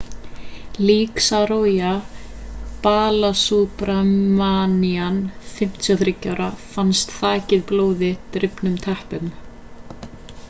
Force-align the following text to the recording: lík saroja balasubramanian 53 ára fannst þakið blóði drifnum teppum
lík 0.85 1.13
saroja 1.25 1.91
balasubramanian 2.85 5.15
53 5.49 6.25
ára 6.33 6.47
fannst 6.73 7.07
þakið 7.19 7.61
blóði 7.73 8.11
drifnum 8.37 8.75
teppum 8.87 9.29